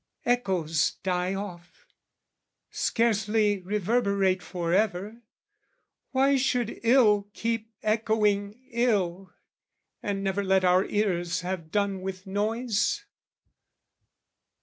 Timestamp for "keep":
7.35-7.71